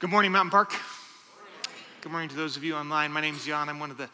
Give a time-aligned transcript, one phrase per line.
[0.00, 0.72] Good morning, Mountain Park.
[2.00, 3.12] Good morning to those of you online.
[3.12, 3.68] My name is Jan.
[3.68, 4.08] I'm one of the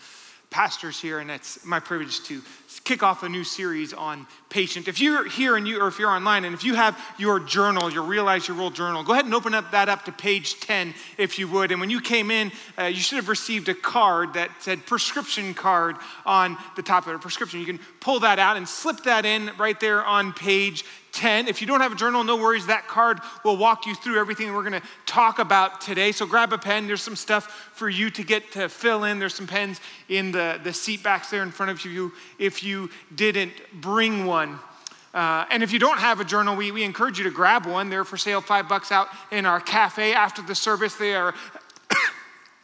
[0.50, 2.42] pastors here, and it's my privilege to
[2.82, 4.88] kick off a new series on patient.
[4.88, 7.88] If you're here and you, or if you're online, and if you have your journal,
[7.88, 10.93] your Realize Your Role journal, go ahead and open up that up to page 10,
[11.18, 11.70] if you would.
[11.70, 15.55] And when you came in, uh, you should have received a card that said prescription
[15.55, 15.95] card
[16.25, 17.61] on the top of it, prescription.
[17.61, 20.84] You can pull that out and slip that in right there on page
[21.16, 21.48] 10.
[21.48, 22.66] If you don't have a journal, no worries.
[22.66, 26.12] That card will walk you through everything we're going to talk about today.
[26.12, 26.86] So grab a pen.
[26.86, 29.18] There's some stuff for you to get to fill in.
[29.18, 32.91] There's some pens in the, the seat backs there in front of you if you
[33.15, 34.59] didn't bring one.
[35.15, 37.88] Uh, and if you don't have a journal, we, we encourage you to grab one.
[37.88, 40.95] They're for sale five bucks out in our cafe after the service.
[40.96, 41.35] They are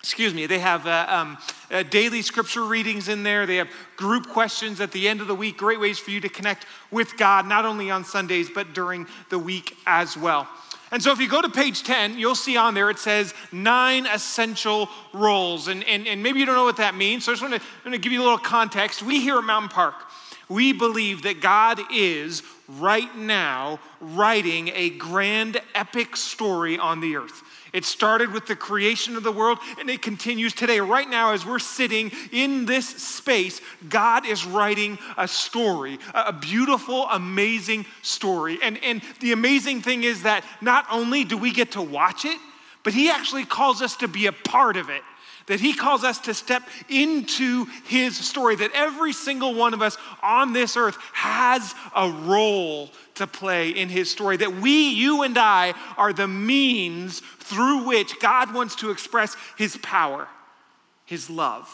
[0.03, 1.39] excuse me, they have uh, um,
[1.71, 3.47] uh, daily scripture readings in there.
[3.47, 5.57] They have group questions at the end of the week.
[5.57, 9.39] Great ways for you to connect with God, not only on Sundays, but during the
[9.39, 10.49] week as well.
[10.91, 14.07] And so if you go to page 10, you'll see on there it says nine
[14.07, 15.69] essential roles.
[15.69, 17.25] And, and, and maybe you don't know what that means.
[17.25, 19.03] So I just want to give you a little context.
[19.03, 19.95] We here at Mountain Park,
[20.49, 27.43] we believe that God is right now writing a grand epic story on the earth.
[27.73, 30.81] It started with the creation of the world and it continues today.
[30.81, 37.09] Right now, as we're sitting in this space, God is writing a story, a beautiful,
[37.11, 38.59] amazing story.
[38.63, 42.39] And, and the amazing thing is that not only do we get to watch it,
[42.83, 45.03] but He actually calls us to be a part of it
[45.47, 49.97] that he calls us to step into his story, that every single one of us
[50.23, 55.37] on this earth has a role to play in his story, that we, you and
[55.37, 57.21] I, are the means
[57.53, 60.29] through which God wants to express his power,
[61.05, 61.69] his love,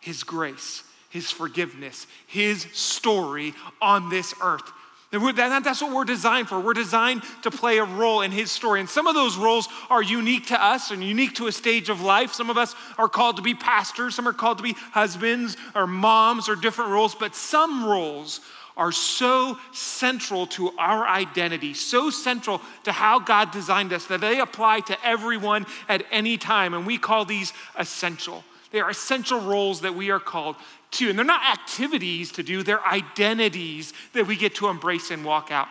[0.00, 4.70] his grace, his forgiveness, his story on this earth.
[5.12, 6.58] That's what we're designed for.
[6.58, 8.80] We're designed to play a role in his story.
[8.80, 12.00] And some of those roles are unique to us and unique to a stage of
[12.00, 12.32] life.
[12.32, 15.86] Some of us are called to be pastors, some are called to be husbands or
[15.86, 18.40] moms or different roles, but some roles
[18.76, 24.40] are so central to our identity, so central to how God designed us that they
[24.40, 26.74] apply to everyone at any time.
[26.74, 28.44] And we call these essential.
[28.72, 30.56] They are essential roles that we are called
[30.92, 31.08] to.
[31.08, 35.50] And they're not activities to do, they're identities that we get to embrace and walk
[35.50, 35.68] out.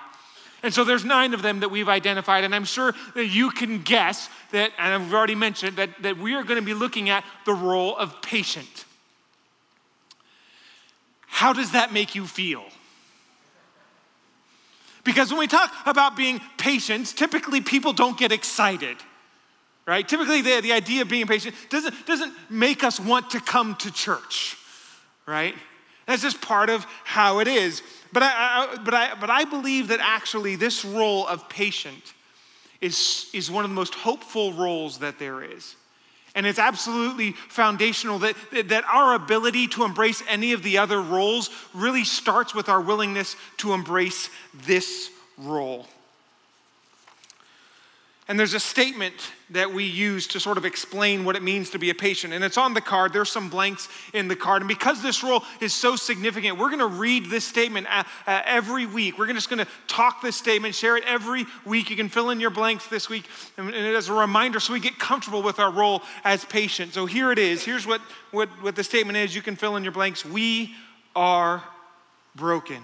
[0.63, 3.81] And so there's nine of them that we've identified, and I'm sure that you can
[3.81, 7.25] guess that, and I've already mentioned that, that we are going to be looking at
[7.45, 8.85] the role of patient.
[11.27, 12.63] How does that make you feel?
[15.03, 18.97] Because when we talk about being patient, typically people don't get excited,
[19.85, 20.07] right?
[20.07, 23.91] Typically, the, the idea of being patient doesn't, doesn't make us want to come to
[23.91, 24.57] church,
[25.25, 25.55] right?
[26.05, 27.81] That's just part of how it is.
[28.11, 32.13] But I, I, but I, but I believe that actually this role of patient
[32.81, 35.75] is, is one of the most hopeful roles that there is.
[36.35, 38.35] And it's absolutely foundational that,
[38.65, 43.35] that our ability to embrace any of the other roles really starts with our willingness
[43.57, 44.29] to embrace
[44.65, 45.87] this role.
[48.29, 49.13] And there's a statement
[49.49, 52.31] that we use to sort of explain what it means to be a patient.
[52.31, 53.11] And it's on the card.
[53.11, 54.61] There's some blanks in the card.
[54.61, 58.41] And because this role is so significant, we're going to read this statement uh, uh,
[58.45, 59.19] every week.
[59.19, 61.89] We're just going to talk this statement, share it every week.
[61.89, 63.25] You can fill in your blanks this week
[63.57, 66.93] and, as a reminder so we get comfortable with our role as patient.
[66.93, 67.65] So here it is.
[67.65, 67.99] Here's what,
[68.31, 69.35] what, what the statement is.
[69.35, 70.25] You can fill in your blanks.
[70.25, 70.73] We
[71.13, 71.61] are
[72.35, 72.81] broken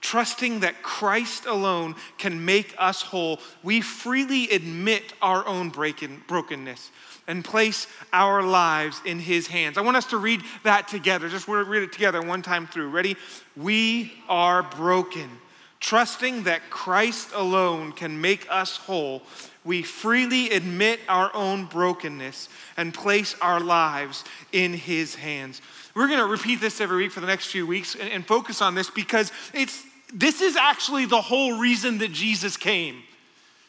[0.00, 6.90] trusting that Christ alone can make us whole, we freely admit our own brokenness
[7.26, 9.78] and place our lives in His hands.
[9.78, 11.28] I want us to read that together.
[11.28, 12.88] Just read it together one time through.
[12.88, 13.16] Ready?
[13.56, 15.30] We are broken.
[15.78, 19.22] Trusting that Christ alone can make us whole,
[19.64, 25.60] we freely admit our own brokenness and place our lives in His hands.
[25.94, 28.62] We're going to repeat this every week for the next few weeks and, and focus
[28.62, 33.02] on this because it's this is actually the whole reason that Jesus came.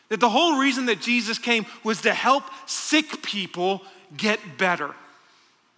[0.09, 3.81] That the whole reason that Jesus came was to help sick people
[4.15, 4.93] get better.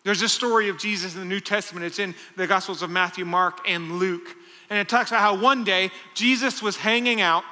[0.03, 1.85] There's a story of Jesus in the New Testament.
[1.85, 4.35] It's in the Gospels of Matthew, Mark, and Luke.
[4.69, 7.43] And it talks about how one day Jesus was hanging out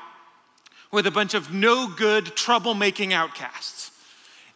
[0.92, 3.91] with a bunch of no good, troublemaking outcasts.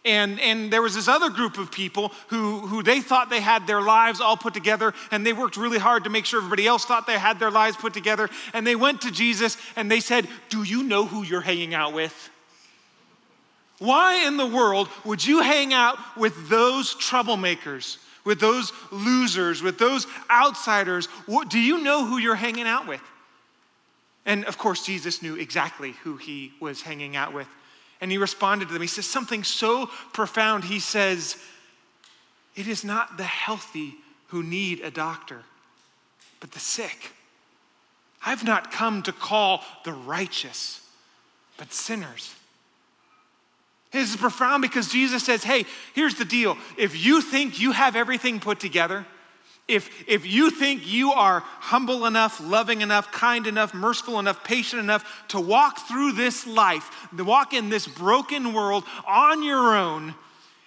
[0.06, 3.66] And, and there was this other group of people who, who they thought they had
[3.66, 6.86] their lives all put together, and they worked really hard to make sure everybody else
[6.86, 8.30] thought they had their lives put together.
[8.54, 11.94] And they went to Jesus and they said, Do you know who you're hanging out
[11.94, 12.30] with?
[13.80, 19.80] Why in the world would you hang out with those troublemakers, with those losers, with
[19.80, 21.08] those outsiders?
[21.26, 23.02] What, do you know who you're hanging out with?
[24.26, 27.48] And of course, Jesus knew exactly who he was hanging out with.
[28.02, 28.82] And he responded to them.
[28.82, 30.66] He says something so profound.
[30.66, 31.38] He says,
[32.56, 33.96] It is not the healthy
[34.28, 35.42] who need a doctor,
[36.40, 37.12] but the sick.
[38.26, 40.82] I've not come to call the righteous,
[41.58, 42.34] but sinners.
[43.92, 46.58] This is profound because Jesus says, hey, here's the deal.
[46.78, 49.06] If you think you have everything put together,
[49.68, 54.82] if, if you think you are humble enough, loving enough, kind enough, merciful enough, patient
[54.82, 60.14] enough to walk through this life, to walk in this broken world on your own,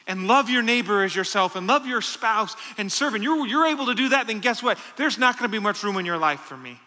[0.09, 3.67] and love your neighbor as yourself and love your spouse and serve, and you're, you're
[3.67, 4.79] able to do that, then guess what?
[4.97, 6.81] There's not going to be much room in your life for me.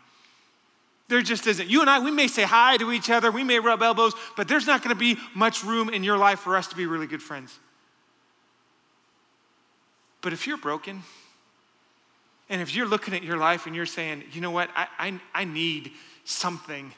[1.07, 1.69] There just isn't.
[1.69, 4.47] You and I, we may say hi to each other, we may rub elbows, but
[4.47, 7.07] there's not going to be much room in your life for us to be really
[7.07, 7.57] good friends.
[10.21, 11.03] But if you're broken,
[12.51, 15.19] and if you're looking at your life and you're saying, you know what, I, I,
[15.33, 15.91] I need
[16.25, 16.91] something,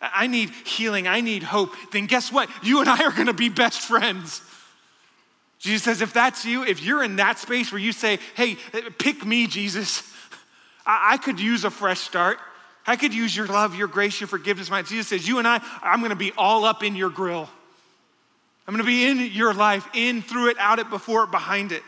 [0.00, 2.48] I need healing, I need hope, then guess what?
[2.62, 4.42] You and I are going to be best friends.
[5.58, 8.56] Jesus says, if that's you, if you're in that space where you say, hey,
[8.98, 10.02] pick me, Jesus,
[10.86, 12.38] I, I could use a fresh start.
[12.86, 14.70] I could use your love, your grace, your forgiveness.
[14.70, 17.48] My Jesus says, You and I, I'm going to be all up in your grill.
[18.66, 21.72] I'm going to be in your life, in, through it, out it, before it, behind
[21.72, 21.82] it.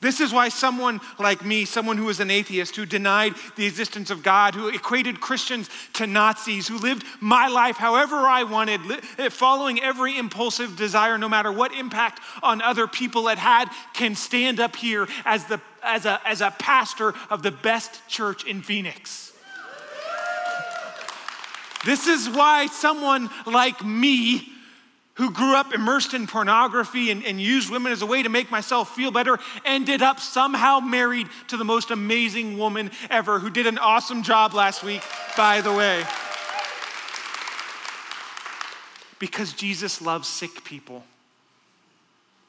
[0.00, 4.10] This is why someone like me, someone who was an atheist, who denied the existence
[4.10, 8.80] of God, who equated Christians to Nazis, who lived my life however I wanted,
[9.18, 14.14] eh, following every impulsive desire, no matter what impact on other people it had, can
[14.14, 18.62] stand up here as, the, as, a, as a pastor of the best church in
[18.62, 19.32] Phoenix.
[21.84, 24.52] This is why someone like me
[25.18, 28.52] who grew up immersed in pornography and, and, used women as a way to make
[28.52, 33.66] myself feel better, ended up somehow married to the most amazing woman ever, who did
[33.66, 35.02] an awesome job last week,
[35.36, 36.04] by the way.
[39.18, 41.02] Because Jesus loves sick people.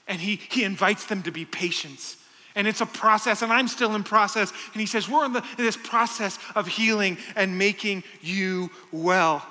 [0.07, 2.17] And he, he invites them to be patients.
[2.53, 4.51] And it's a process, and I'm still in process.
[4.73, 9.43] And he says, We're in, the, in this process of healing and making you well.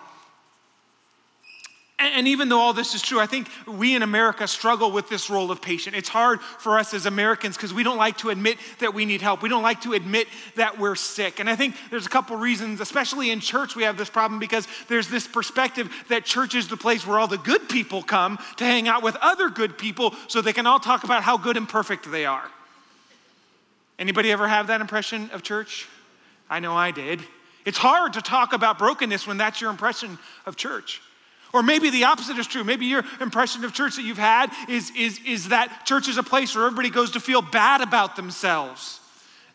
[2.00, 5.28] And even though all this is true, I think we in America struggle with this
[5.28, 5.96] role of patient.
[5.96, 9.20] It's hard for us as Americans because we don't like to admit that we need
[9.20, 9.42] help.
[9.42, 11.40] We don't like to admit that we're sick.
[11.40, 14.68] And I think there's a couple reasons, especially in church, we have this problem because
[14.86, 18.64] there's this perspective that church is the place where all the good people come to
[18.64, 21.68] hang out with other good people so they can all talk about how good and
[21.68, 22.48] perfect they are.
[23.98, 25.88] Anybody ever have that impression of church?
[26.48, 27.20] I know I did.
[27.64, 30.16] It's hard to talk about brokenness when that's your impression
[30.46, 31.02] of church.
[31.52, 32.62] Or maybe the opposite is true.
[32.62, 36.22] Maybe your impression of church that you've had is, is, is that church is a
[36.22, 39.00] place where everybody goes to feel bad about themselves.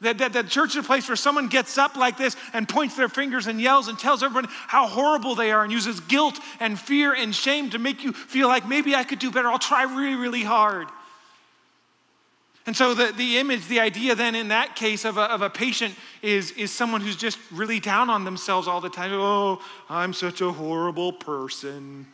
[0.01, 2.97] That, that, that church is a place where someone gets up like this and points
[2.97, 6.77] their fingers and yells and tells everyone how horrible they are and uses guilt and
[6.77, 9.47] fear and shame to make you feel like maybe I could do better.
[9.47, 10.87] I'll try really, really hard.
[12.65, 15.49] And so the, the image, the idea then in that case of a, of a
[15.49, 19.11] patient is, is someone who's just really down on themselves all the time.
[19.13, 22.07] Oh, I'm such a horrible person.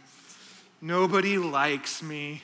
[0.81, 2.41] Nobody likes me.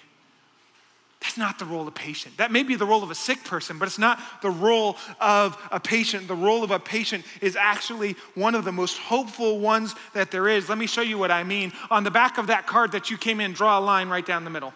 [1.20, 2.38] That's not the role of a patient.
[2.38, 5.58] That may be the role of a sick person, but it's not the role of
[5.72, 6.28] a patient.
[6.28, 10.48] The role of a patient is actually one of the most hopeful ones that there
[10.48, 10.70] is.
[10.70, 11.74] Let me show you what I mean.
[11.90, 14.44] On the back of that card that you came in, draw a line right down
[14.44, 14.76] the middle.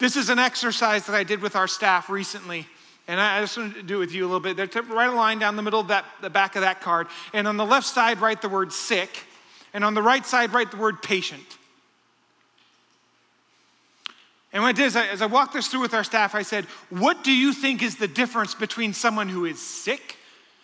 [0.00, 2.66] This is an exercise that I did with our staff recently.
[3.06, 4.56] And I just want to do it with you a little bit.
[4.88, 7.06] Write a line down the middle of that, the back of that card.
[7.34, 9.24] And on the left side, write the word sick.
[9.74, 11.44] And on the right side, write the word patient.
[14.52, 16.42] And what I did is, I, as I walked this through with our staff, I
[16.42, 20.16] said, What do you think is the difference between someone who is sick,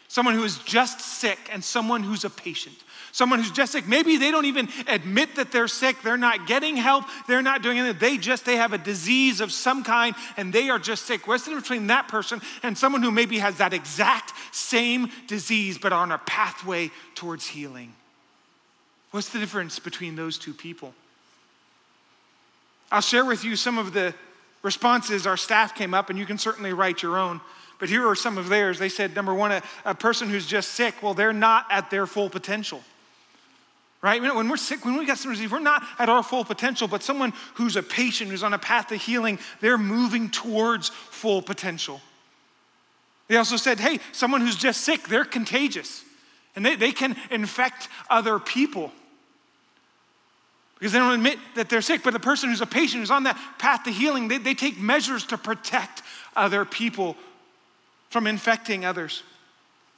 [0.08, 2.76] someone who is just sick, and someone who's a patient?
[3.16, 6.76] Someone who's just sick, maybe they don't even admit that they're sick, they're not getting
[6.76, 7.98] help, they're not doing anything.
[7.98, 11.26] They just they have a disease of some kind and they are just sick.
[11.26, 15.78] What's the difference between that person and someone who maybe has that exact same disease
[15.78, 17.94] but on a pathway towards healing?
[19.12, 20.92] What's the difference between those two people?
[22.92, 24.12] I'll share with you some of the
[24.62, 27.40] responses our staff came up, and you can certainly write your own.
[27.78, 28.78] But here are some of theirs.
[28.78, 32.06] They said, number one, a, a person who's just sick, well, they're not at their
[32.06, 32.82] full potential
[34.02, 34.20] right?
[34.20, 37.02] When we're sick, when we've got some disease, we're not at our full potential, but
[37.02, 42.00] someone who's a patient, who's on a path to healing, they're moving towards full potential.
[43.28, 46.04] They also said, hey, someone who's just sick, they're contagious
[46.54, 48.90] and they, they can infect other people
[50.78, 52.02] because they don't admit that they're sick.
[52.02, 54.78] But the person who's a patient, who's on that path to healing, they, they take
[54.78, 56.02] measures to protect
[56.34, 57.16] other people
[58.10, 59.22] from infecting others.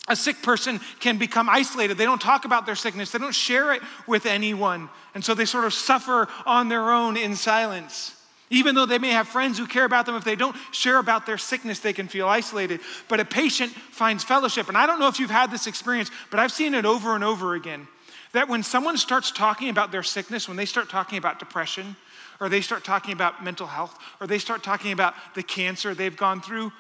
[0.09, 1.99] A sick person can become isolated.
[1.99, 4.89] They don't talk about their sickness, they don't share it with anyone.
[5.15, 8.15] And so they sort of suffer on their own in silence.
[8.51, 11.27] Even though they may have friends who care about them, if they don't share about
[11.27, 12.81] their sickness, they can feel isolated.
[13.09, 14.69] But a patient finds fellowship.
[14.69, 17.23] And I don't know if you've had this experience, but I've seen it over and
[17.23, 17.87] over again.
[18.33, 21.97] That when someone starts talking about their sickness, when they start talking about depression,
[22.41, 26.17] or they start talking about mental health, or they start talking about the cancer they've
[26.17, 26.73] gone through,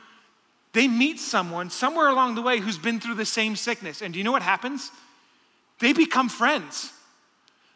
[0.72, 4.02] they meet someone somewhere along the way who's been through the same sickness.
[4.02, 4.90] And do you know what happens?
[5.78, 6.92] They become friends.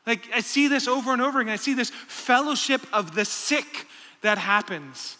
[0.07, 1.53] Like, I see this over and over again.
[1.53, 3.87] I see this fellowship of the sick
[4.23, 5.17] that happens,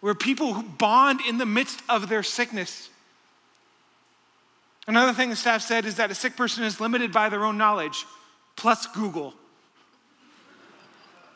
[0.00, 2.90] where people bond in the midst of their sickness.
[4.86, 7.58] Another thing the staff said is that a sick person is limited by their own
[7.58, 8.06] knowledge,
[8.56, 9.34] plus Google.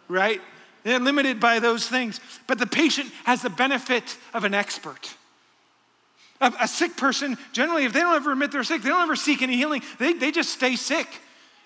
[0.09, 0.41] Right?
[0.85, 2.21] They're limited by those things.
[2.47, 5.15] But the patient has the benefit of an expert.
[6.43, 9.17] A, a, sick person, generally, if they don't ever admit they're sick, they don't ever
[9.17, 11.09] seek any healing, they, they just stay sick.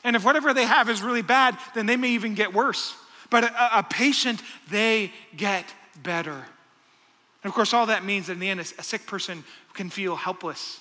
[0.05, 2.95] And if whatever they have is really bad, then they may even get worse.
[3.31, 4.41] But a, a patient,
[4.71, 5.65] they get
[6.03, 6.31] better.
[6.33, 9.43] And of course, all that means that in the end, a, a sick person
[9.75, 10.81] can feel helpless.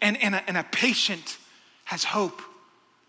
[0.00, 1.38] And, and, a, and a patient
[1.84, 2.42] has hope.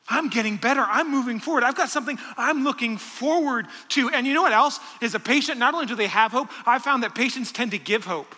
[0.09, 0.81] I'm getting better.
[0.81, 1.63] I'm moving forward.
[1.63, 4.09] I've got something I'm looking forward to.
[4.09, 5.57] And you know what else is a patient?
[5.59, 8.35] Not only do they have hope, I found that patients tend to give hope.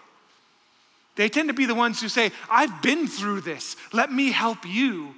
[1.20, 3.76] They tend to be the ones who say, I've been through this.
[3.92, 5.14] Let me help you.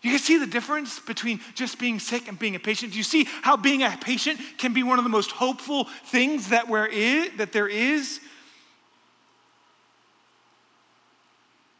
[0.00, 2.92] You can see the difference between just being sick and being a patient.
[2.92, 6.50] Do you see how being a patient can be one of the most hopeful things
[6.50, 8.20] that, that there is?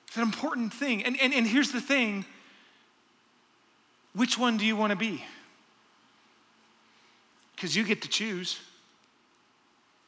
[0.09, 1.05] It's an important thing.
[1.05, 2.25] And, and, and here's the thing
[4.17, 5.25] which one do you want to be?
[7.55, 8.59] Because you get to choose.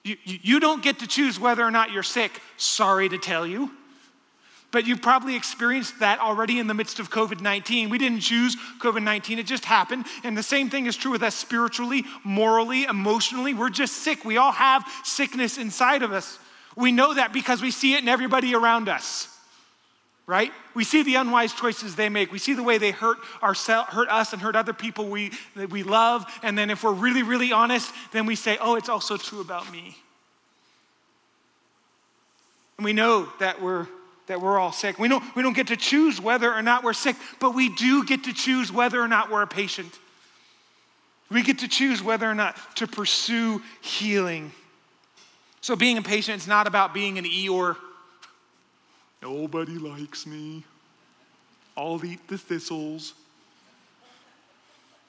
[0.05, 2.41] You, you, don't get to choose whether or not you're sick.
[2.59, 3.71] Sorry to tell you.
[4.71, 7.89] But you probably experienced that already in the midst of COVID 19.
[7.89, 10.05] We didn't choose COVID 19, it just happened.
[10.23, 13.55] And the same thing is true with us spiritually, morally, emotionally.
[13.55, 14.25] We're just sick.
[14.25, 16.39] We all have sickness inside of us.
[16.77, 19.34] We know that because we see it in everybody around us,
[20.27, 20.53] right?
[20.75, 22.33] We see the unwise choices they make.
[22.33, 25.71] We see the way they hurt, ourselves, hurt us and hurt other people we, that
[25.71, 26.25] we love.
[26.43, 29.71] And then if we're really, really honest, then we say, oh, it's also true about
[29.71, 29.97] me.
[32.79, 33.87] And we know that we're
[34.27, 34.99] that we're all sick.
[34.99, 38.05] We don't, we don't get to choose whether or not we're sick, but we do
[38.05, 39.99] get to choose whether or not we're a patient.
[41.31, 44.53] We get to choose whether or not to pursue healing.
[45.61, 47.77] So, being a patient is not about being an Eeyore.
[49.25, 50.65] Nobody likes me.
[51.79, 53.15] I'll eat the thistles.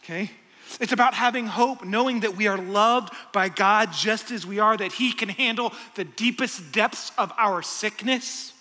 [0.02, 0.32] Okay?
[0.80, 4.78] It's about having hope, knowing that we are loved by God just as we are,
[4.78, 8.54] that He can handle the deepest depths of our sickness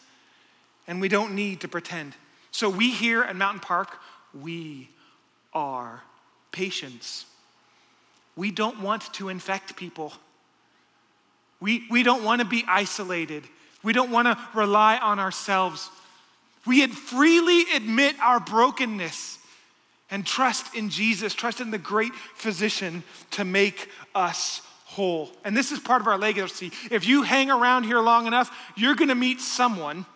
[0.88, 2.14] and we don't need to pretend.
[2.50, 3.96] So, we here at Mountain Park,
[4.38, 4.88] we
[5.52, 6.02] are
[6.52, 7.26] patients.
[8.36, 10.12] We don't want to infect people.
[11.60, 13.44] We, we don't want to be isolated.
[13.84, 15.90] We don't want to rely on ourselves.
[16.66, 19.38] We freely admit our brokenness
[20.10, 25.30] and trust in Jesus, trust in the great physician to make us whole.
[25.44, 26.72] And this is part of our legacy.
[26.90, 30.06] If you hang around here long enough, you're going to meet someone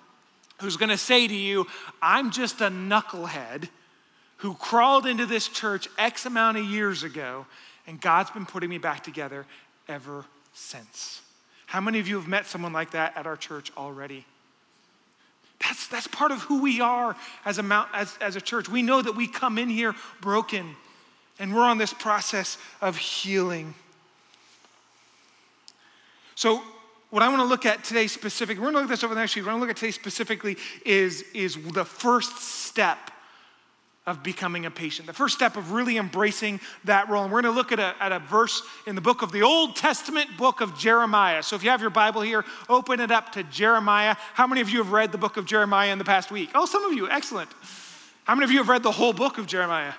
[0.60, 1.66] who's going to say to you,
[2.00, 3.68] I'm just a knucklehead
[4.38, 7.46] who crawled into this church X amount of years ago,
[7.86, 9.46] and God's been putting me back together
[9.88, 11.22] ever since.
[11.68, 14.24] How many of you have met someone like that at our church already?
[15.60, 18.70] That's, that's part of who we are as a, mount, as, as a church.
[18.70, 20.76] We know that we come in here broken,
[21.38, 23.74] and we're on this process of healing.
[26.36, 26.62] So,
[27.10, 29.14] what I want to look at today specifically, we're going to look at this over
[29.14, 30.56] the next week, we're going to look at today specifically
[30.86, 33.10] is, is the first step
[34.08, 37.24] of becoming a patient, the first step of really embracing that role.
[37.24, 39.42] And we're going to look at a, at a verse in the book of the
[39.42, 41.42] Old Testament book of Jeremiah.
[41.42, 44.16] So if you have your Bible here, open it up to Jeremiah.
[44.32, 46.48] How many of you have read the book of Jeremiah in the past week?
[46.54, 47.50] Oh, some of you, excellent.
[48.24, 49.92] How many of you have read the whole book of Jeremiah?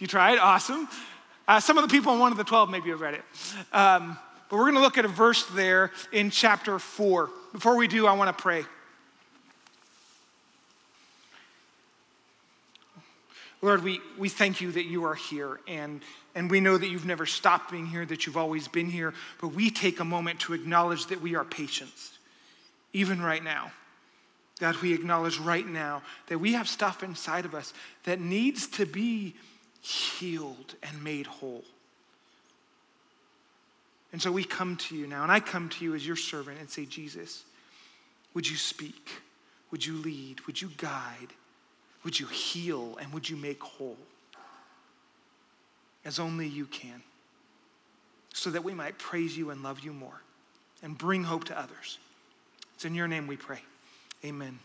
[0.00, 0.38] You tried?
[0.38, 0.88] Awesome.
[1.46, 3.22] Uh, some of the people in one of the 12 maybe have read it.
[3.72, 7.30] Um, but we're going to look at a verse there in chapter 4.
[7.52, 8.64] Before we do, I want to pray.
[13.64, 16.02] Lord, we, we thank you that you are here, and,
[16.34, 19.48] and we know that you've never stopped being here, that you've always been here, but
[19.48, 22.18] we take a moment to acknowledge that we are patients,
[22.92, 23.72] even right now.
[24.60, 27.72] God, we acknowledge right now that we have stuff inside of us
[28.04, 29.34] that needs to be
[29.80, 31.64] healed and made whole.
[34.12, 36.60] And so we come to you now, and I come to you as your servant
[36.60, 37.44] and say, Jesus,
[38.34, 39.22] Would you speak?
[39.70, 40.42] Would you lead?
[40.42, 41.32] Would you guide?
[42.04, 42.96] Would you heal?
[43.00, 43.96] And would you make whole?
[46.04, 47.02] As only you can,
[48.34, 50.20] so that we might praise you and love you more
[50.82, 51.98] and bring hope to others.
[52.74, 53.60] It's in your name we pray.
[54.22, 54.58] Amen.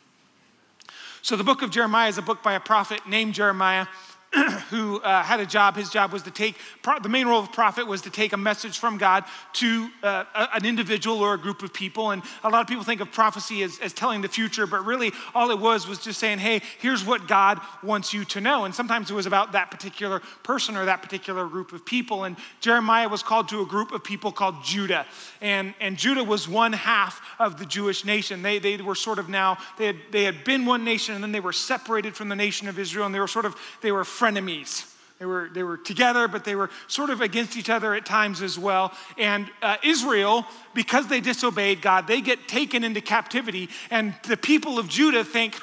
[1.21, 3.87] So, the book of Jeremiah is a book by a prophet named Jeremiah.
[4.69, 5.75] who uh, had a job.
[5.75, 6.55] His job was to take,
[7.01, 10.65] the main role of prophet was to take a message from God to uh, an
[10.65, 12.11] individual or a group of people.
[12.11, 15.11] And a lot of people think of prophecy as, as telling the future, but really
[15.33, 18.65] all it was was just saying, hey, here's what God wants you to know.
[18.65, 22.25] And sometimes it was about that particular person or that particular group of people.
[22.25, 25.07] And Jeremiah was called to a group of people called Judah.
[25.41, 28.43] And, and Judah was one half of the Jewish nation.
[28.43, 31.31] They, they were sort of now, they had, they had been one nation and then
[31.31, 34.05] they were separated from the nation of Israel and they were sort of, they were
[34.19, 34.85] frenemies.
[35.19, 38.41] They were, they were together, but they were sort of against each other at times
[38.41, 38.93] as well.
[39.17, 43.69] And uh, Israel, because they disobeyed God, they get taken into captivity.
[43.89, 45.57] And the people of Judah think,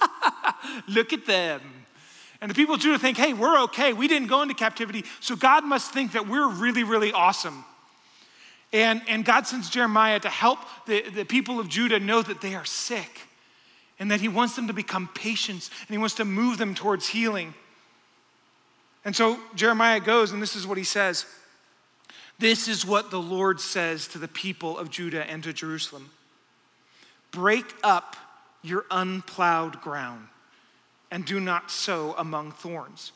[0.88, 1.60] look at them.
[2.40, 3.92] And the people of Judah think, hey, we're okay.
[3.92, 5.04] We didn't go into captivity.
[5.20, 7.64] So God must think that we're really, really awesome.
[8.72, 12.56] And, and God sends Jeremiah to help the, the people of Judah know that they
[12.56, 13.20] are sick
[14.00, 17.06] and that he wants them to become patients and he wants to move them towards
[17.06, 17.54] healing.
[19.04, 21.26] And so Jeremiah goes, and this is what he says
[22.38, 26.10] This is what the Lord says to the people of Judah and to Jerusalem
[27.30, 28.16] Break up
[28.62, 30.28] your unplowed ground
[31.10, 33.12] and do not sow among thorns.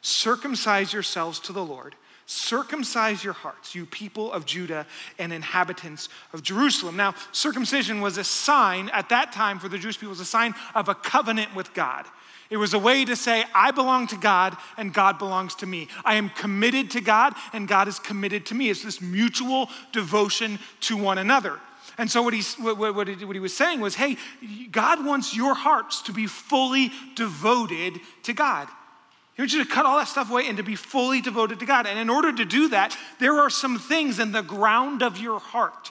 [0.00, 1.94] Circumcise yourselves to the Lord.
[2.24, 4.86] Circumcise your hearts, you people of Judah
[5.18, 6.96] and inhabitants of Jerusalem.
[6.96, 10.24] Now, circumcision was a sign at that time for the Jewish people, it was a
[10.24, 12.06] sign of a covenant with God.
[12.52, 15.88] It was a way to say, I belong to God and God belongs to me.
[16.04, 18.68] I am committed to God and God is committed to me.
[18.68, 21.58] It's this mutual devotion to one another.
[21.96, 24.18] And so, what he, what, what, what he was saying was, hey,
[24.70, 28.68] God wants your hearts to be fully devoted to God.
[29.32, 31.64] He wants you to cut all that stuff away and to be fully devoted to
[31.64, 31.86] God.
[31.86, 35.40] And in order to do that, there are some things in the ground of your
[35.40, 35.90] heart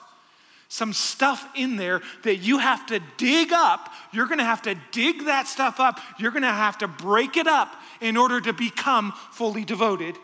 [0.72, 3.92] some stuff in there that you have to dig up.
[4.10, 6.00] You're to have to dig that stuff up.
[6.18, 10.16] You're to have to break it up in order to become fully devoted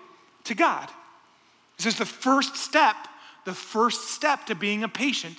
[0.45, 0.89] to God.
[1.77, 2.97] This is the first step.
[3.45, 5.37] The first step to being a patient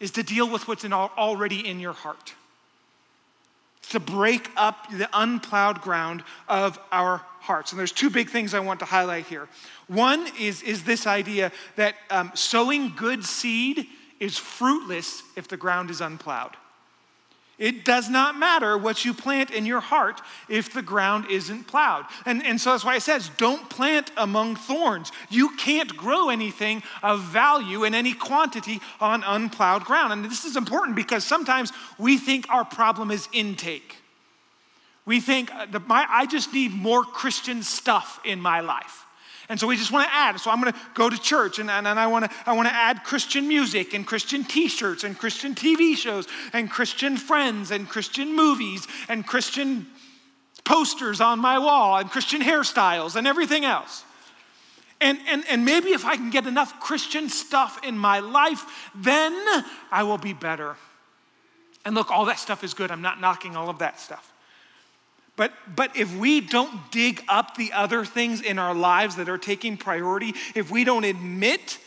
[0.00, 2.34] is to deal with what's in already in your heart.
[3.90, 7.72] to break up the unplowed ground of our hearts.
[7.72, 9.48] And there's two big things I want to highlight here.
[9.88, 13.86] One is, is this idea that um, sowing good seed
[14.20, 16.52] is fruitless if the ground is unplowed.
[17.60, 22.06] It does not matter what you plant in your heart if the ground isn't plowed.
[22.24, 25.12] And, and so that's why it says, don't plant among thorns.
[25.28, 30.14] You can't grow anything of value in any quantity on unplowed ground.
[30.14, 33.96] And this is important because sometimes we think our problem is intake.
[35.04, 39.04] We think, uh, my, I just need more Christian stuff in my life.
[39.50, 40.38] And so we just want to add.
[40.38, 42.68] So I'm going to go to church and, and, and I, want to, I want
[42.68, 47.72] to add Christian music and Christian t shirts and Christian TV shows and Christian friends
[47.72, 49.88] and Christian movies and Christian
[50.64, 54.04] posters on my wall and Christian hairstyles and everything else.
[55.00, 59.32] And, and, and maybe if I can get enough Christian stuff in my life, then
[59.90, 60.76] I will be better.
[61.84, 62.92] And look, all that stuff is good.
[62.92, 64.29] I'm not knocking all of that stuff.
[65.40, 69.38] But, but if we don't dig up the other things in our lives that are
[69.38, 71.78] taking priority, if we don't admit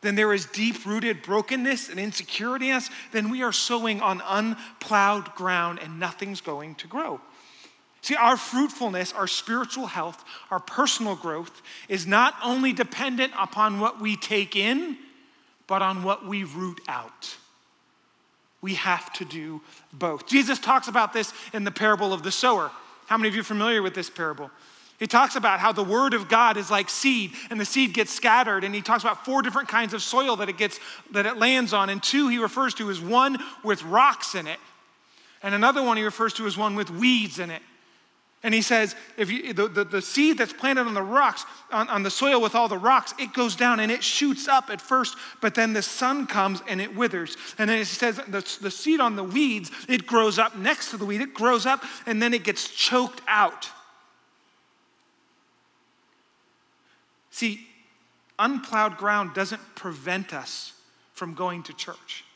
[0.00, 4.22] then there is deep rooted brokenness and insecurity in us, then we are sowing on
[4.26, 7.20] unplowed ground and nothing's going to grow.
[8.00, 14.00] See, our fruitfulness, our spiritual health, our personal growth is not only dependent upon what
[14.00, 14.96] we take in,
[15.66, 17.36] but on what we root out.
[18.62, 19.60] We have to do
[19.92, 20.26] both.
[20.26, 22.70] Jesus talks about this in the parable of the sower.
[23.06, 24.50] How many of you are familiar with this parable?
[24.98, 28.12] He talks about how the word of God is like seed and the seed gets
[28.12, 30.78] scattered and he talks about four different kinds of soil that it gets
[31.10, 34.60] that it lands on and two he refers to as one with rocks in it
[35.42, 37.60] and another one he refers to as one with weeds in it.
[38.44, 41.88] And he says, if you, the, the, the, seed that's planted on the rocks, on,
[41.88, 44.82] on the soil with all the rocks, it goes down and it shoots up at
[44.82, 47.38] first, but then the sun comes and it withers.
[47.56, 50.98] And then he says, the, the seed on the weeds, it grows up next to
[50.98, 53.70] the weed, it grows up and then it gets choked out.
[57.30, 57.66] See,
[58.38, 60.74] unplowed ground doesn't prevent us
[61.14, 62.26] from going to church.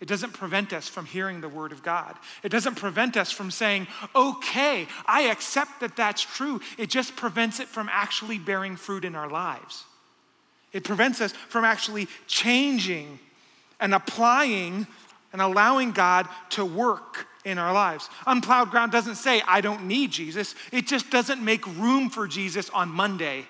[0.00, 2.16] It doesn't prevent us from hearing the word of God.
[2.42, 6.60] It doesn't prevent us from saying, okay, I accept that that's true.
[6.76, 9.84] It just prevents it from actually bearing fruit in our lives.
[10.72, 13.18] It prevents us from actually changing
[13.80, 14.86] and applying
[15.32, 18.08] and allowing God to work in our lives.
[18.26, 20.54] Unplowed ground doesn't say, I don't need Jesus.
[20.72, 23.46] It just doesn't make room for Jesus on Monday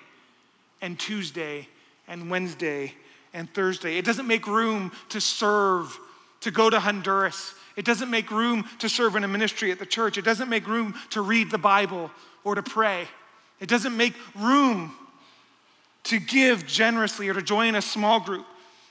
[0.81, 1.67] and Tuesday
[2.07, 2.93] and Wednesday
[3.33, 3.97] and Thursday.
[3.97, 5.97] It doesn't make room to serve,
[6.45, 7.55] to go to Honduras.
[7.75, 10.19] It doesn't make room to serve in a ministry at the church.
[10.19, 12.11] It doesn't make room to read the Bible
[12.43, 13.07] or to pray.
[13.59, 14.93] It doesn't make room
[16.03, 18.45] to give generously or to join a small group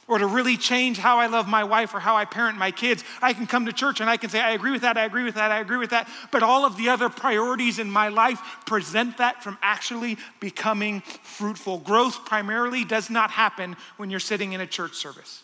[0.09, 3.05] or to really change how I love my wife or how I parent my kids.
[3.23, 5.23] I can come to church and I can say, I agree with that, I agree
[5.23, 6.09] with that, I agree with that.
[6.33, 11.79] But all of the other priorities in my life present that from actually becoming fruitful.
[11.79, 15.44] Growth primarily does not happen when you're sitting in a church service.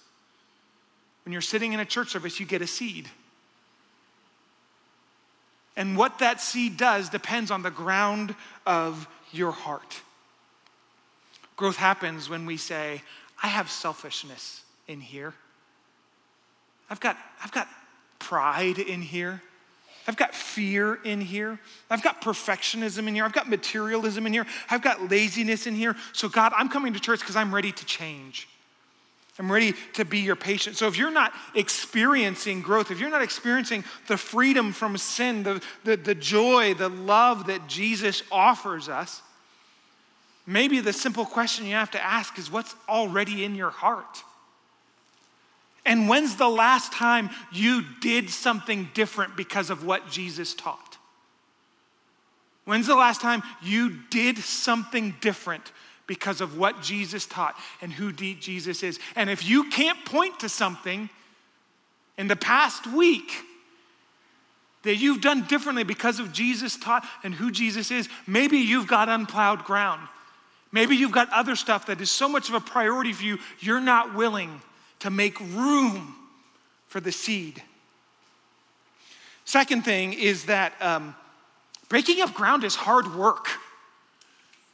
[1.24, 3.08] When you're sitting in a church service, you get a seed.
[5.76, 8.34] And what that seed does depends on the ground
[8.66, 10.02] of your heart.
[11.56, 13.02] Growth happens when we say,
[13.42, 15.32] I have selfishness in here.
[16.90, 17.68] I've got, I've got
[18.18, 19.40] pride in here.
[20.06, 21.58] I've got fear in here.
[21.88, 23.24] I've got perfectionism in here.
[23.24, 24.46] I've got materialism in here.
[24.68, 25.96] I've got laziness in here.
[26.12, 28.48] So, God, I'm coming to church because I'm ready to change.
[29.38, 30.76] I'm ready to be your patient.
[30.76, 35.62] So, if you're not experiencing growth, if you're not experiencing the freedom from sin, the,
[35.84, 39.22] the, the joy, the love that Jesus offers us,
[40.46, 44.24] maybe the simple question you have to ask is what's already in your heart?
[45.86, 50.98] And when's the last time you did something different because of what Jesus taught?
[52.64, 55.72] When's the last time you did something different
[56.10, 58.98] because of what Jesus taught and who Jesus is?
[59.14, 61.08] And if you can't point to something
[62.18, 63.30] in the past week
[64.82, 69.08] that you've done differently because of Jesus taught and who Jesus is, maybe you've got
[69.08, 70.00] unplowed ground.
[70.72, 73.80] Maybe you've got other stuff that is so much of a priority for you, you're
[73.80, 74.60] not willing
[74.98, 76.16] to make room
[76.88, 77.62] for the seed.
[79.44, 81.14] Second thing is that um,
[81.88, 83.46] breaking up ground is hard work.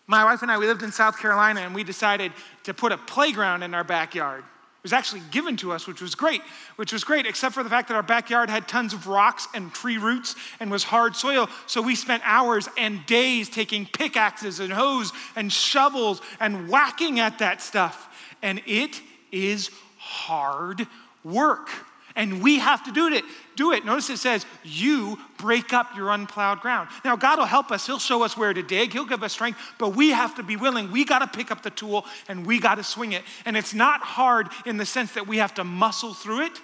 [0.07, 2.33] My wife and I, we lived in South Carolina and we decided
[2.64, 6.14] to put a playground in our backyard It was actually given to us, which was
[6.14, 6.42] great,
[6.77, 9.75] which was great, except for the fact that our backyard had tons of rocks and
[9.75, 11.49] tree roots and was hard soil.
[11.66, 17.40] So we spent hours and days taking pickaxes and hoes and shovels and whacking at
[17.40, 18.14] that stuff.
[18.42, 19.01] And it
[19.33, 20.87] is hard
[21.25, 21.69] work
[22.17, 23.25] and we have to do it.
[23.55, 23.85] Do it.
[23.85, 26.89] Notice it says, you break up your unplowed ground.
[27.05, 27.87] Now, God will help us.
[27.87, 28.93] He'll show us where to dig.
[28.93, 30.91] He'll give us strength, but we have to be willing.
[30.91, 33.23] We got to pick up the tool and we got to swing it.
[33.45, 36.61] And it's not hard in the sense that we have to muscle through it.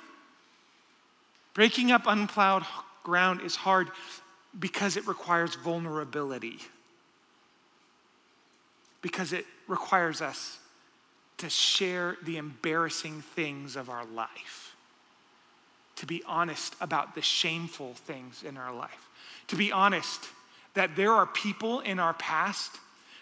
[1.54, 2.64] Breaking up unplowed
[3.02, 3.90] ground is hard
[4.58, 6.58] because it requires vulnerability,
[9.02, 10.58] because it requires us
[11.38, 14.61] to share the embarrassing things of our life
[16.02, 19.08] to be honest about the shameful things in our life.
[19.46, 20.20] To be honest
[20.74, 22.72] that there are people in our past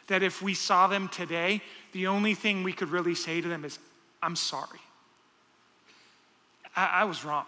[0.07, 1.61] that if we saw them today,
[1.93, 3.79] the only thing we could really say to them is,
[4.23, 4.81] I'm sorry.
[6.75, 7.45] I, I was wrong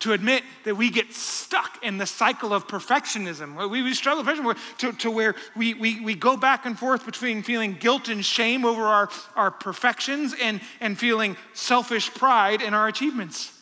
[0.00, 3.70] to admit that we get stuck in the cycle of perfectionism.
[3.70, 7.04] We, we struggle with perfectionism to, to where we, we, we go back and forth
[7.04, 12.72] between feeling guilt and shame over our, our perfections and, and feeling selfish pride in
[12.72, 13.52] our achievements.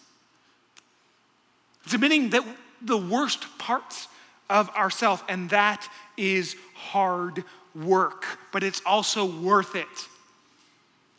[1.85, 2.44] It's admitting that
[2.83, 4.07] the worst parts
[4.48, 7.42] of ourself, and that is hard
[7.74, 9.87] work, but it's also worth it.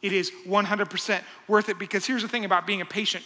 [0.01, 3.25] It is 100% worth it because here's the thing about being a patient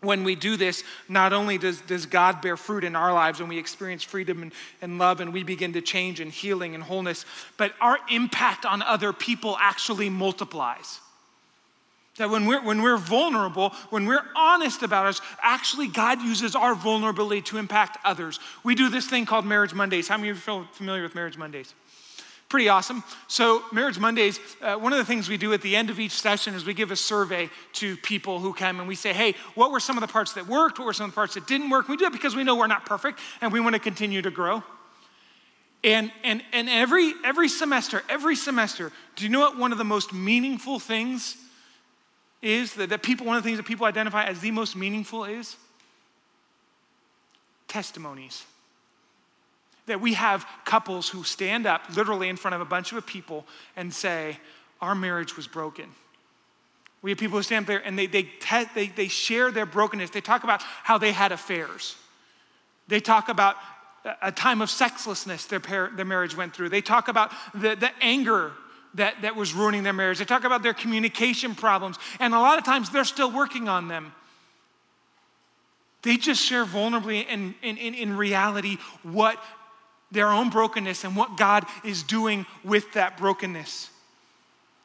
[0.00, 3.48] when we do this, not only does, does God bear fruit in our lives when
[3.48, 7.26] we experience freedom and, and love and we begin to change and healing and wholeness,
[7.56, 11.00] but our impact on other people actually multiplies.
[12.16, 16.74] That when we're, when we're vulnerable, when we're honest about us, actually God uses our
[16.74, 18.40] vulnerability to impact others.
[18.64, 20.08] We do this thing called Marriage Mondays.
[20.08, 21.74] How many of you are familiar with Marriage Mondays?
[22.50, 23.02] Pretty awesome.
[23.28, 26.12] So, Marriage Mondays, uh, one of the things we do at the end of each
[26.12, 29.70] session is we give a survey to people who come and we say, hey, what
[29.70, 30.78] were some of the parts that worked?
[30.78, 31.88] What were some of the parts that didn't work?
[31.88, 34.30] We do it because we know we're not perfect and we want to continue to
[34.30, 34.64] grow.
[35.84, 39.84] And, and, and every, every semester, every semester, do you know what one of the
[39.84, 41.36] most meaningful things
[42.42, 42.74] is?
[42.74, 45.56] That, that people, one of the things that people identify as the most meaningful is?
[47.68, 48.44] Testimonies
[49.90, 53.44] that we have couples who stand up literally in front of a bunch of people
[53.76, 54.38] and say,
[54.80, 55.86] Our marriage was broken.
[57.02, 60.10] We have people who stand there and they, they, te- they, they share their brokenness.
[60.10, 61.96] They talk about how they had affairs.
[62.88, 63.56] They talk about
[64.22, 66.68] a time of sexlessness their, par- their marriage went through.
[66.68, 68.52] They talk about the, the anger
[68.94, 70.18] that, that was ruining their marriage.
[70.18, 71.98] They talk about their communication problems.
[72.18, 74.12] And a lot of times they're still working on them.
[76.02, 79.42] They just share vulnerably in, in, in reality what
[80.10, 83.90] their own brokenness and what God is doing with that brokenness.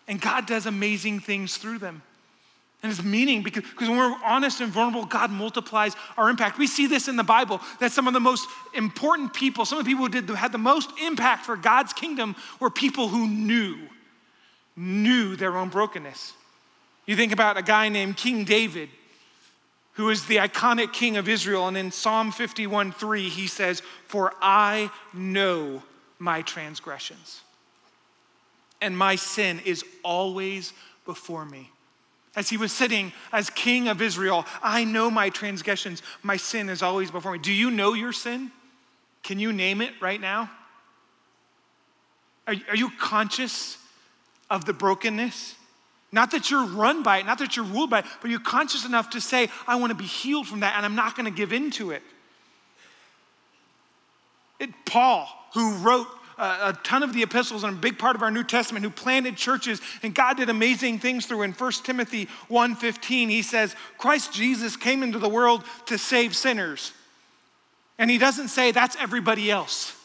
[0.08, 2.02] And God does amazing things through them.
[2.84, 6.60] And it's meaning because, because when we're honest and vulnerable, God multiplies our impact.
[6.60, 9.86] We see this in the Bible that some of the most important people, some of
[9.86, 13.78] the people who did had the most impact for God's kingdom were people who knew,
[14.76, 16.34] knew their own brokenness.
[17.08, 18.90] You think about a guy named King David
[19.96, 21.68] who is the iconic king of Israel.
[21.68, 25.84] And in Psalm 51 3, he says, For I know
[26.20, 27.42] my transgressions,
[28.82, 30.74] and my sin is always
[31.06, 31.70] before me.
[32.36, 36.82] As he was sitting as king of Israel, I know my transgressions, my sin is
[36.82, 37.40] always before me.
[37.40, 38.52] Do you know your sin?
[39.24, 40.52] Can you name it right now?
[42.46, 43.78] Are, are you conscious
[44.50, 45.56] of the brokenness?
[46.12, 48.86] Not that you're run by it, not that you're ruled by it, but you're conscious
[48.86, 51.36] enough to say, I want to be healed from that and I'm not going to
[51.36, 52.04] give in to it.
[54.60, 58.22] it Paul, who wrote a, a ton of the epistles and a big part of
[58.22, 62.28] our New Testament, who planted churches, and God did amazing things through in 1 Timothy
[62.50, 66.92] 1.15, he says, Christ Jesus came into the world to save sinners.
[67.98, 69.96] And he doesn't say that's everybody else.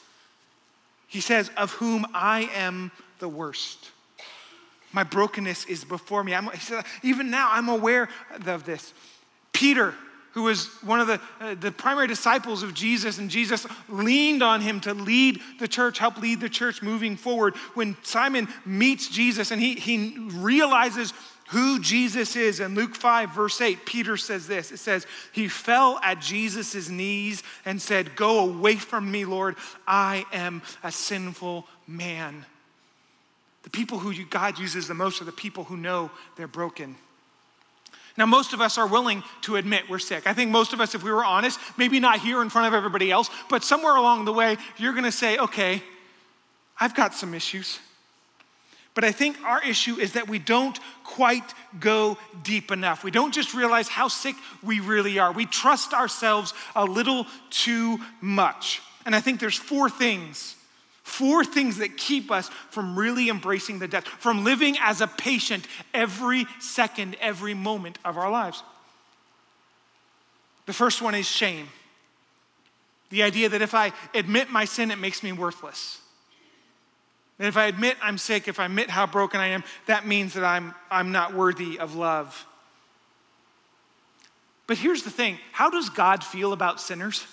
[1.06, 3.90] He says, of whom I am the worst.
[4.92, 6.34] My brokenness is before me.
[6.34, 8.08] I'm, said, even now, I'm aware
[8.46, 8.92] of this.
[9.52, 9.94] Peter,
[10.32, 14.60] who was one of the, uh, the primary disciples of Jesus, and Jesus leaned on
[14.60, 17.56] him to lead the church, help lead the church moving forward.
[17.74, 21.12] When Simon meets Jesus and he, he realizes
[21.48, 25.98] who Jesus is, in Luke 5, verse 8, Peter says this It says, He fell
[26.02, 29.56] at Jesus' knees and said, Go away from me, Lord.
[29.86, 32.46] I am a sinful man.
[33.62, 36.96] The people who God uses the most are the people who know they're broken.
[38.16, 40.26] Now, most of us are willing to admit we're sick.
[40.26, 42.74] I think most of us, if we were honest, maybe not here in front of
[42.74, 45.82] everybody else, but somewhere along the way, you're gonna say, okay,
[46.78, 47.78] I've got some issues.
[48.94, 53.04] But I think our issue is that we don't quite go deep enough.
[53.04, 55.32] We don't just realize how sick we really are.
[55.32, 58.82] We trust ourselves a little too much.
[59.06, 60.56] And I think there's four things
[61.10, 65.66] Four things that keep us from really embracing the death, from living as a patient
[65.92, 68.62] every second, every moment of our lives.
[70.66, 71.66] The first one is shame.
[73.08, 75.98] The idea that if I admit my sin, it makes me worthless.
[77.40, 80.34] And if I admit I'm sick, if I admit how broken I am, that means
[80.34, 82.46] that I'm, I'm not worthy of love.
[84.68, 87.26] But here's the thing how does God feel about sinners?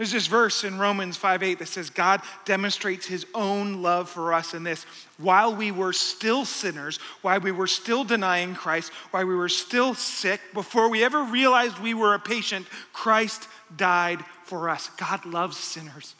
[0.00, 4.32] There's this verse in Romans 5 8 that says, God demonstrates his own love for
[4.32, 4.84] us in this.
[5.18, 9.92] While we were still sinners, while we were still denying Christ, while we were still
[9.92, 14.88] sick, before we ever realized we were a patient, Christ died for us.
[14.96, 16.14] God loves sinners.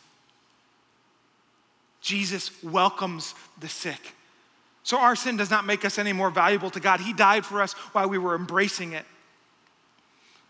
[2.03, 4.13] Jesus welcomes the sick.
[4.83, 7.01] So our sin does not make us any more valuable to God.
[7.01, 9.07] He died for us while we were embracing it.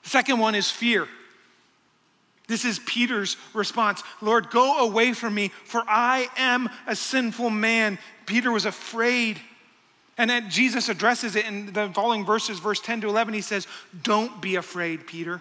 [0.02, 1.06] The second one is fear.
[2.50, 7.96] This is Peter's response Lord, go away from me, for I am a sinful man.
[8.26, 9.40] Peter was afraid.
[10.18, 13.34] And then Jesus addresses it in the following verses, verse 10 to 11.
[13.34, 13.68] He says,
[14.02, 15.40] Don't be afraid, Peter.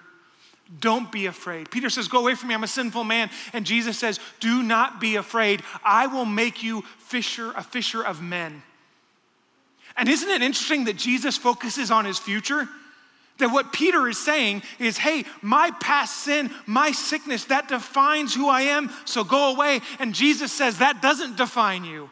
[0.79, 1.71] Don't be afraid.
[1.71, 3.31] Peter says, Go away from me, I'm a sinful man.
[3.53, 5.63] And Jesus says, Do not be afraid.
[5.83, 8.61] I will make you fisher, a fisher of men.
[9.97, 12.69] And isn't it interesting that Jesus focuses on his future?
[13.39, 18.47] That what Peter is saying is, hey, my past sin, my sickness, that defines who
[18.49, 19.79] I am, so go away.
[19.97, 22.09] And Jesus says, that doesn't define you.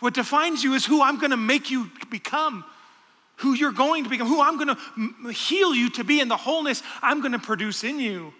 [0.00, 2.64] What defines you is who I'm gonna make you become,
[3.36, 6.82] who you're going to become, who I'm gonna heal you to be, and the wholeness
[7.02, 8.32] I'm gonna produce in you.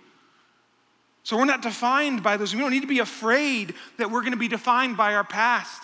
[1.25, 2.55] So we're not defined by those.
[2.55, 5.83] We don't need to be afraid that we're gonna be defined by our past.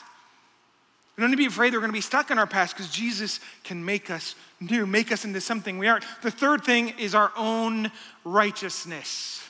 [1.18, 2.92] We don't need to be afraid that we're gonna be stuck in our past because
[2.92, 6.04] Jesus can make us new, make us into something we aren't.
[6.22, 7.90] The third thing is our own
[8.24, 9.42] righteousness.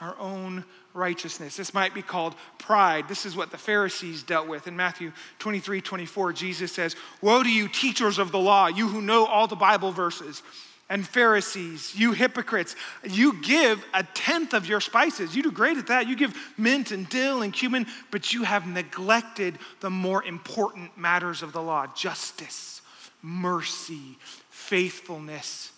[0.00, 1.56] Our own righteousness.
[1.56, 3.08] This might be called pride.
[3.08, 4.68] This is what the Pharisees dealt with.
[4.68, 5.10] In Matthew
[5.40, 9.48] 23 24, Jesus says, Woe to you, teachers of the law, you who know all
[9.48, 10.44] the Bible verses,
[10.90, 12.76] and Pharisees, you hypocrites.
[13.04, 15.34] You give a tenth of your spices.
[15.34, 16.06] You do great at that.
[16.06, 21.42] You give mint and dill and cumin, but you have neglected the more important matters
[21.42, 22.82] of the law justice
[23.22, 24.18] mercy,
[24.50, 25.72] faithfulness.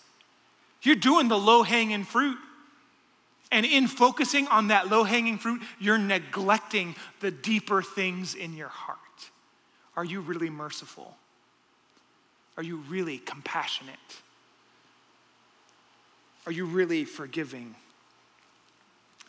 [0.81, 2.37] You're doing the low hanging fruit.
[3.49, 8.67] And in focusing on that low hanging fruit, you're neglecting the deeper things in your
[8.67, 8.99] heart.
[9.95, 11.15] Are you really merciful?
[12.57, 13.95] Are you really compassionate?
[16.47, 17.75] Are you really forgiving?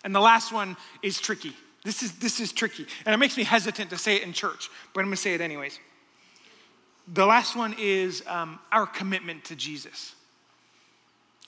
[0.04, 1.52] And the last one is tricky.
[1.84, 2.86] This is, this is tricky.
[3.04, 5.34] And it makes me hesitant to say it in church, but I'm going to say
[5.34, 5.80] it anyways.
[7.12, 10.14] The last one is um, our commitment to Jesus.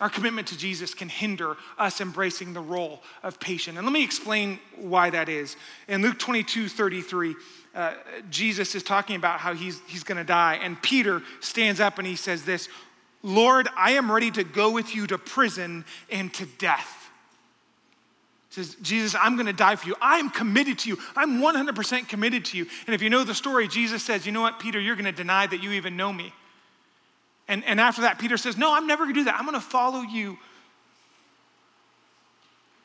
[0.00, 3.76] Our commitment to Jesus can hinder us embracing the role of patient.
[3.76, 5.56] And let me explain why that is.
[5.86, 7.36] In Luke 22 33,
[7.74, 7.94] uh,
[8.28, 10.58] Jesus is talking about how he's, he's going to die.
[10.60, 12.68] And Peter stands up and he says, This,
[13.22, 16.96] Lord, I am ready to go with you to prison and to death.
[18.48, 19.94] He says, Jesus, I'm going to die for you.
[20.00, 20.98] I'm committed to you.
[21.14, 22.66] I'm 100% committed to you.
[22.86, 25.12] And if you know the story, Jesus says, You know what, Peter, you're going to
[25.12, 26.32] deny that you even know me.
[27.46, 29.36] And, and after that, Peter says, No, I'm never going to do that.
[29.38, 30.38] I'm going to follow you.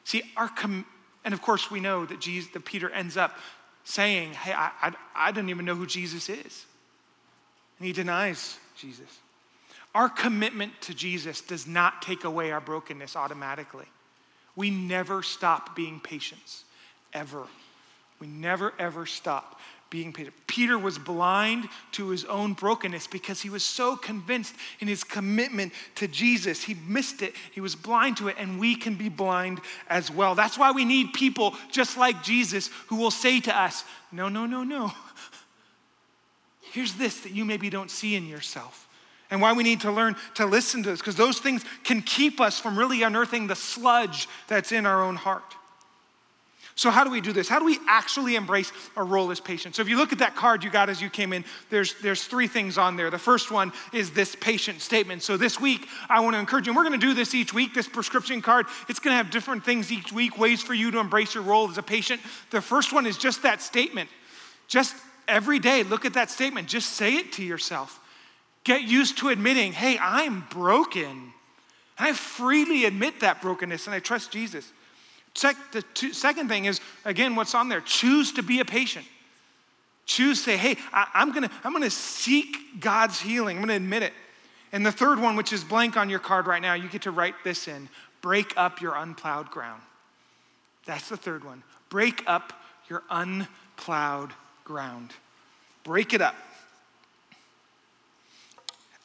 [0.03, 0.85] See, our com-
[1.23, 3.35] and of course, we know that, Jesus, that Peter ends up
[3.85, 6.65] saying, Hey, I, I, I don't even know who Jesus is.
[7.79, 9.09] And he denies Jesus.
[9.95, 13.85] Our commitment to Jesus does not take away our brokenness automatically.
[14.53, 16.65] We never stop being patients,
[17.13, 17.43] ever.
[18.19, 19.57] We never, ever stop
[19.89, 20.35] being patient.
[20.47, 25.71] Peter was blind to his own brokenness because he was so convinced in his commitment
[25.95, 26.61] to Jesus.
[26.61, 30.35] He missed it, he was blind to it, and we can be blind as well.
[30.35, 34.45] That's why we need people just like Jesus who will say to us, No, no,
[34.45, 34.91] no, no.
[36.73, 38.84] Here's this that you maybe don't see in yourself
[39.35, 42.39] and why we need to learn to listen to this, because those things can keep
[42.39, 45.43] us from really unearthing the sludge that's in our own heart.
[46.77, 47.49] So, how do we do this?
[47.49, 49.75] How do we actually embrace our role as patient?
[49.75, 52.23] So, if you look at that card you got as you came in, there's, there's
[52.23, 53.09] three things on there.
[53.09, 55.21] The first one is this patient statement.
[55.21, 57.53] So, this week, I want to encourage you, and we're going to do this each
[57.53, 58.67] week, this prescription card.
[58.87, 61.69] It's going to have different things each week, ways for you to embrace your role
[61.69, 62.21] as a patient.
[62.51, 64.09] The first one is just that statement.
[64.69, 64.95] Just
[65.27, 66.69] every day, look at that statement.
[66.69, 67.99] Just say it to yourself.
[68.65, 71.31] Get used to admitting, hey, I'm broken.
[71.97, 74.69] I freely admit that brokenness and I trust Jesus.
[75.35, 77.81] the two, second thing is, again, what's on there?
[77.81, 79.05] Choose to be a patient.
[80.05, 83.57] Choose to say, hey, I, I'm gonna, I'm gonna seek God's healing.
[83.57, 84.13] I'm gonna admit it.
[84.71, 87.11] And the third one, which is blank on your card right now, you get to
[87.11, 87.87] write this in
[88.21, 89.83] break up your unplowed ground.
[90.87, 91.61] That's the third one.
[91.89, 92.53] Break up
[92.89, 94.31] your unplowed
[94.63, 95.11] ground.
[95.83, 96.35] Break it up.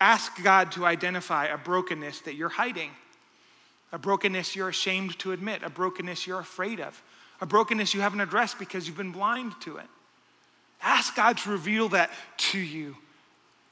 [0.01, 2.91] Ask God to identify a brokenness that you're hiding,
[3.93, 7.01] a brokenness you're ashamed to admit, a brokenness you're afraid of,
[7.41, 9.87] a brokenness you haven't addressed because you've been blind to it.
[10.83, 12.97] Ask God to reveal that to you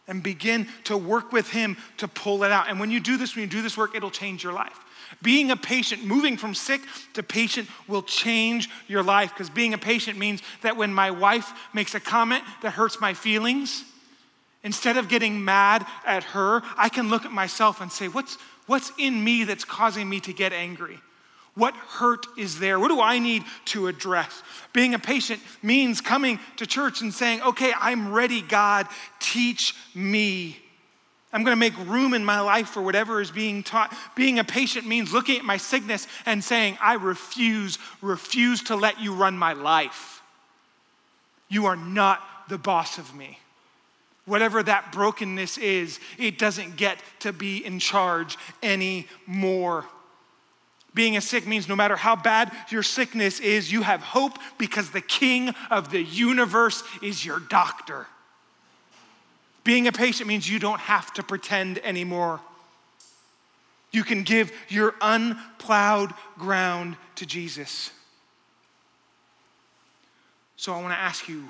[0.06, 2.68] and begin to work with Him to pull it out.
[2.68, 4.78] And when you do this, when you do this work, it'll change your life.
[5.22, 6.82] Being a patient, moving from sick
[7.14, 11.52] to patient will change your life because being a patient means that when my wife
[11.72, 13.84] makes a comment that hurts my feelings,
[14.64, 18.92] Instead of getting mad at her, I can look at myself and say, what's, what's
[18.98, 20.98] in me that's causing me to get angry?
[21.54, 22.78] What hurt is there?
[22.78, 24.42] What do I need to address?
[24.72, 28.86] Being a patient means coming to church and saying, okay, I'm ready, God,
[29.18, 30.58] teach me.
[31.32, 33.94] I'm going to make room in my life for whatever is being taught.
[34.16, 39.00] Being a patient means looking at my sickness and saying, I refuse, refuse to let
[39.00, 40.22] you run my life.
[41.48, 43.38] You are not the boss of me
[44.28, 49.84] whatever that brokenness is, it doesn't get to be in charge anymore.
[50.94, 54.90] Being a sick means no matter how bad your sickness is, you have hope because
[54.90, 58.06] the king of the universe is your doctor.
[59.64, 62.40] Being a patient means you don't have to pretend anymore.
[63.90, 67.90] You can give your unplowed ground to Jesus.
[70.56, 71.48] So I want to ask you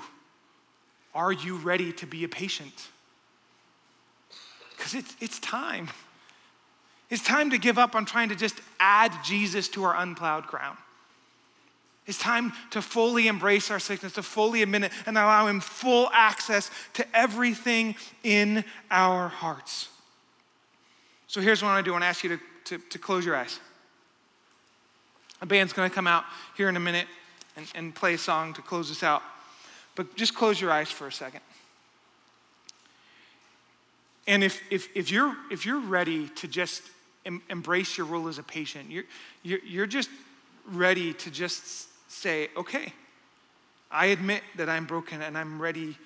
[1.13, 2.89] are you ready to be a patient?
[4.75, 5.89] Because it's, it's time.
[7.09, 10.77] It's time to give up on trying to just add Jesus to our unplowed ground.
[12.05, 16.09] It's time to fully embrace our sickness, to fully admit it, and allow Him full
[16.11, 19.89] access to everything in our hearts.
[21.27, 22.97] So here's what I want to do I want to ask you to, to, to
[22.97, 23.59] close your eyes.
[25.41, 26.23] A band's going to come out
[26.57, 27.05] here in a minute
[27.55, 29.21] and, and play a song to close us out.
[29.99, 31.41] But just close your eyes for a second.
[34.27, 36.83] And if, if, if, you're, if you're ready to just
[37.25, 39.03] em- embrace your role as a patient, you're,
[39.43, 40.09] you're, you're just
[40.71, 42.93] ready to just say, okay,
[43.91, 45.97] I admit that I'm broken and I'm ready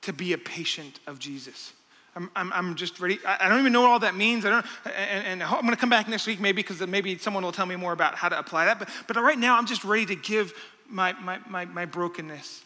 [0.00, 1.74] to be a patient of Jesus.
[2.16, 3.18] I'm, I'm, I'm just ready.
[3.26, 4.46] I, I don't even know what all that means.
[4.46, 7.44] I don't, and, and I'm going to come back next week maybe because maybe someone
[7.44, 8.78] will tell me more about how to apply that.
[8.78, 10.54] But, but right now, I'm just ready to give
[10.88, 12.62] my, my, my, my brokenness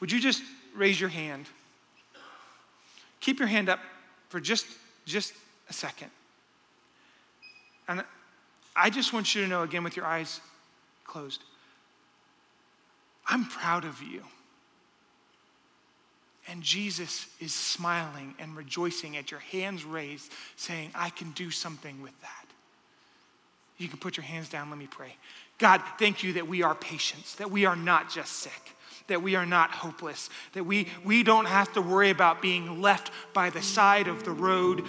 [0.00, 0.42] would you just
[0.74, 1.46] raise your hand?
[3.20, 3.80] Keep your hand up
[4.28, 4.66] for just,
[5.04, 5.32] just
[5.68, 6.10] a second.
[7.88, 8.04] And
[8.74, 10.40] I just want you to know again with your eyes
[11.04, 11.42] closed
[13.26, 14.22] I'm proud of you.
[16.48, 22.00] And Jesus is smiling and rejoicing at your hands raised, saying, I can do something
[22.00, 22.46] with that.
[23.78, 24.70] You can put your hands down.
[24.70, 25.16] Let me pray.
[25.58, 28.75] God, thank you that we are patients, that we are not just sick,
[29.08, 33.10] that we are not hopeless, that we, we don't have to worry about being left
[33.32, 34.84] by the side of the road,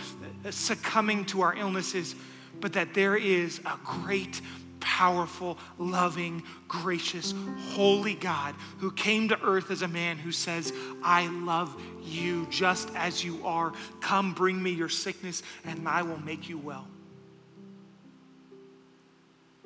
[0.45, 2.15] uh, succumbing to our illnesses,
[2.59, 4.41] but that there is a great
[4.79, 7.33] powerful, loving, gracious,
[7.71, 10.71] holy God who came to earth as a man who says,
[11.03, 13.73] I love you just as you are.
[13.99, 16.87] Come bring me your sickness and I will make you well.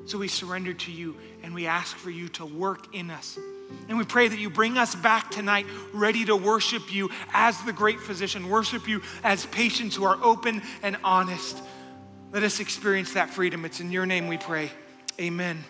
[0.05, 3.37] So we surrender to you and we ask for you to work in us.
[3.89, 7.73] And we pray that you bring us back tonight ready to worship you as the
[7.73, 11.61] great physician, worship you as patients who are open and honest.
[12.31, 13.65] Let us experience that freedom.
[13.65, 14.71] It's in your name we pray.
[15.19, 15.63] Amen.